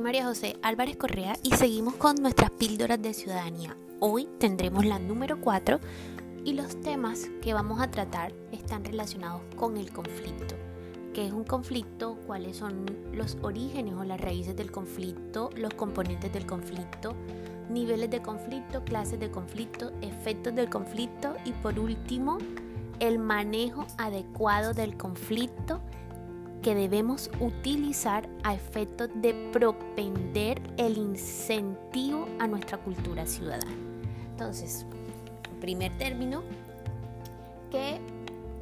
[0.00, 3.76] María José Álvarez Correa y seguimos con nuestras píldoras de ciudadanía.
[4.00, 5.80] Hoy tendremos la número 4
[6.44, 10.54] y los temas que vamos a tratar están relacionados con el conflicto.
[11.12, 12.16] ¿Qué es un conflicto?
[12.26, 15.50] ¿Cuáles son los orígenes o las raíces del conflicto?
[15.56, 17.14] ¿Los componentes del conflicto?
[17.68, 18.84] ¿Niveles de conflicto?
[18.84, 19.92] ¿Clases de conflicto?
[20.00, 21.34] ¿Efectos del conflicto?
[21.44, 22.38] Y por último,
[23.00, 25.80] el manejo adecuado del conflicto
[26.68, 33.72] que debemos utilizar a efectos de propender el incentivo a nuestra cultura ciudadana.
[34.32, 34.84] Entonces,
[35.62, 36.42] primer término,
[37.70, 37.98] ¿qué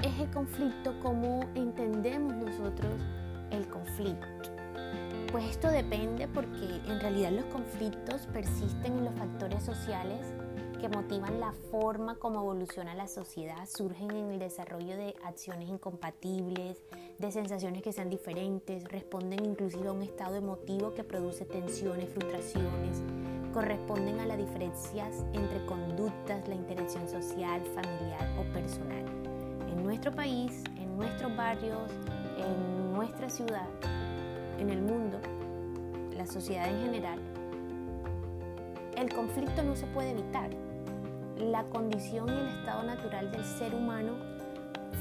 [0.05, 0.95] es el conflicto?
[1.03, 2.95] ¿Cómo entendemos nosotros
[3.51, 4.29] el conflicto?
[5.33, 10.21] Pues esto depende porque en realidad los conflictos persisten en los factores sociales
[10.79, 16.83] que motivan la forma como evoluciona la sociedad, surgen en el desarrollo de acciones incompatibles,
[17.19, 23.03] de sensaciones que sean diferentes, responden inclusive a un estado emotivo que produce tensiones, frustraciones,
[23.55, 29.05] corresponden a las diferencias entre conductas, la interacción social, familiar o personal.
[29.69, 31.91] En nuestro país, en nuestros barrios,
[32.37, 33.69] en nuestra ciudad,
[34.59, 35.19] en el mundo,
[36.15, 37.19] la sociedad en general,
[38.97, 40.66] el conflicto no se puede evitar.
[41.39, 44.13] La condición y el estado natural del ser humano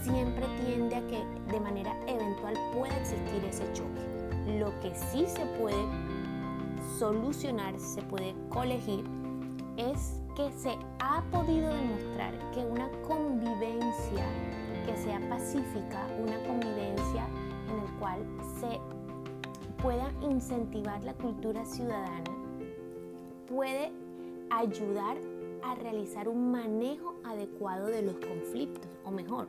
[0.04, 4.60] siempre tiende a que de manera eventual pueda existir ese choque.
[4.60, 5.84] Lo que sí se puede
[7.00, 9.04] solucionar, se puede colegir,
[9.78, 14.26] es que se ha podido demostrar que una convivencia
[14.86, 17.26] que sea pacífica, una convivencia
[17.70, 18.20] en la cual
[18.60, 18.80] se
[19.82, 22.24] pueda incentivar la cultura ciudadana,
[23.48, 23.92] puede
[24.52, 25.18] ayudar
[25.66, 29.48] a realizar un manejo adecuado de los conflictos, o mejor,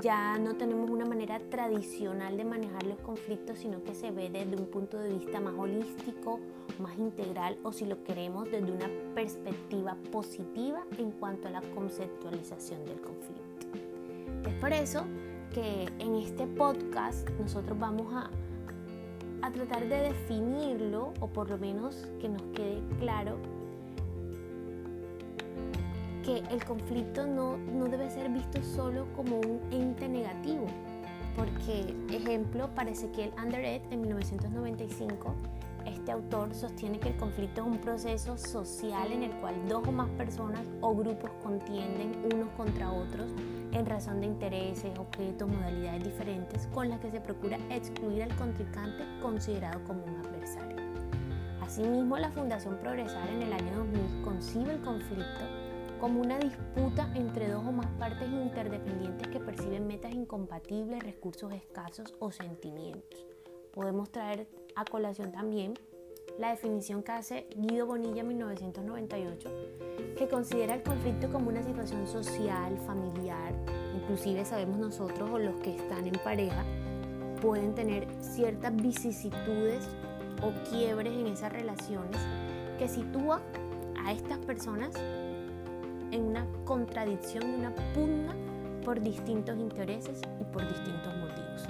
[0.00, 4.56] ya no tenemos una manera tradicional de manejar los conflictos, sino que se ve desde
[4.56, 6.40] un punto de vista más holístico,
[6.80, 12.84] más integral o si lo queremos desde una perspectiva positiva en cuanto a la conceptualización
[12.84, 13.66] del conflicto.
[14.48, 15.04] Es por eso
[15.54, 18.30] que en este podcast nosotros vamos a,
[19.42, 23.38] a tratar de definirlo o por lo menos que nos quede claro
[26.26, 30.66] que el conflicto no, no debe ser visto solo como un ente negativo,
[31.36, 35.34] porque, ejemplo, para Ezequiel Underett en 1995,
[35.86, 39.92] este autor sostiene que el conflicto es un proceso social en el cual dos o
[39.92, 43.30] más personas o grupos contienden unos contra otros
[43.70, 49.04] en razón de intereses, objetos, modalidades diferentes con las que se procura excluir al contrincante
[49.22, 50.76] considerado como un adversario.
[51.62, 55.55] Asimismo, la Fundación Progresar en el año 2000 concibe el conflicto
[56.00, 62.14] como una disputa entre dos o más partes interdependientes que perciben metas incompatibles, recursos escasos
[62.18, 63.26] o sentimientos.
[63.72, 65.74] Podemos traer a colación también
[66.38, 69.48] la definición que hace Guido Bonilla en 1998,
[70.18, 73.54] que considera el conflicto como una situación social, familiar,
[73.94, 76.64] inclusive sabemos nosotros o los que están en pareja,
[77.40, 79.88] pueden tener ciertas vicisitudes
[80.42, 82.20] o quiebres en esas relaciones
[82.78, 83.40] que sitúa
[84.04, 84.92] a estas personas
[86.12, 88.34] en una contradicción y una pugna
[88.84, 91.64] por distintos intereses y por distintos motivos.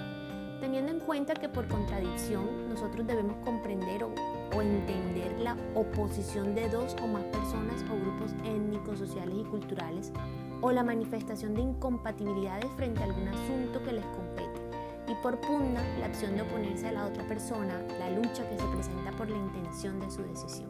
[0.61, 4.11] Teniendo en cuenta que por contradicción nosotros debemos comprender o,
[4.55, 10.13] o, entender la oposición de dos o más personas o grupos étnicos, sociales y culturales
[10.61, 14.61] o la manifestación de incompatibilidades frente a algún asunto que les compete.
[15.09, 18.67] Y por pugna, la acción de oponerse a la otra persona, la lucha que se
[18.67, 20.69] presenta por la intención de su decisión.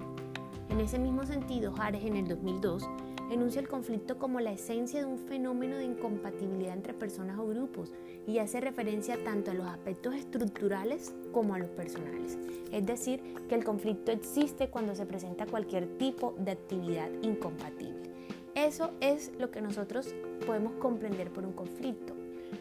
[0.68, 2.88] En ese mismo sentido, Jares en el 2002
[3.30, 7.92] enuncia el conflicto como la esencia de un fenómeno de incompatibilidad entre personas o grupos
[8.26, 12.38] y hace referencia tanto a los aspectos estructurales como a los personales.
[12.72, 18.10] Es decir, que el conflicto existe cuando se presenta cualquier tipo de actividad incompatible.
[18.54, 20.14] Eso es lo que nosotros
[20.46, 22.14] podemos comprender por un conflicto.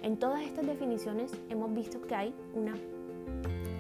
[0.03, 2.73] En todas estas definiciones hemos visto que hay una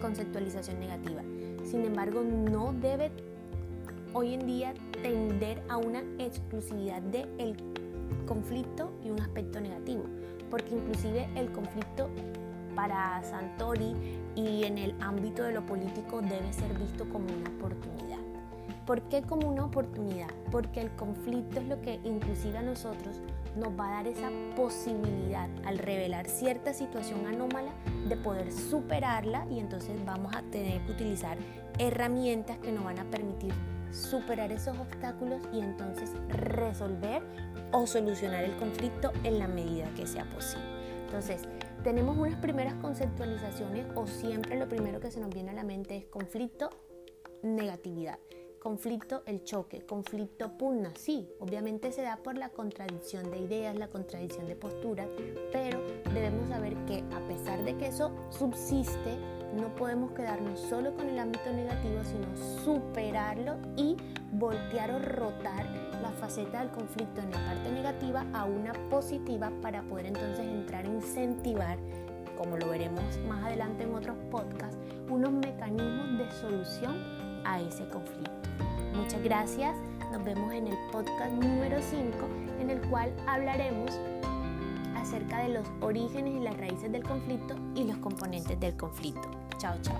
[0.01, 1.23] conceptualización negativa.
[1.63, 3.11] Sin embargo, no debe
[4.15, 4.73] hoy en día
[5.03, 7.57] tender a una exclusividad del el
[8.25, 10.05] conflicto y un aspecto negativo,
[10.49, 12.09] porque inclusive el conflicto
[12.75, 13.93] para Santori
[14.35, 18.19] y en el ámbito de lo político debe ser visto como una oportunidad.
[18.85, 20.29] ¿Por qué como una oportunidad?
[20.49, 23.21] Porque el conflicto es lo que inclusive a nosotros
[23.57, 27.73] nos va a dar esa posibilidad al revelar cierta situación anómala
[28.07, 31.37] de poder superarla y entonces vamos a tener que utilizar
[31.79, 33.51] herramientas que nos van a permitir
[33.95, 37.23] superar esos obstáculos y entonces resolver
[37.71, 40.65] o solucionar el conflicto en la medida que sea posible.
[41.05, 41.41] Entonces,
[41.83, 45.95] tenemos unas primeras conceptualizaciones o siempre lo primero que se nos viene a la mente
[45.95, 46.69] es conflicto,
[47.43, 48.19] negatividad.
[48.65, 53.89] Conflicto, el choque, conflicto, pugna, sí, obviamente se da por la contradicción de ideas, la
[53.89, 55.07] contradicción de posturas,
[55.51, 55.79] pero
[56.11, 59.19] debemos saber que a pesar de que eso subsiste,
[59.55, 63.97] no podemos quedarnos solo con el ámbito negativo, sino superarlo y
[64.31, 65.67] voltear o rotar
[66.01, 70.85] la faceta del conflicto en la parte negativa a una positiva para poder entonces entrar
[70.85, 71.77] a incentivar,
[72.35, 74.75] como lo veremos más adelante en otros podcasts,
[75.07, 77.14] unos mecanismos de solución
[77.45, 78.31] a ese conflicto.
[78.95, 79.75] Muchas gracias,
[80.11, 83.91] nos vemos en el podcast número 5 en el cual hablaremos
[84.95, 89.29] acerca de los orígenes y las raíces del conflicto y los componentes del conflicto.
[89.57, 89.99] Chao, chao.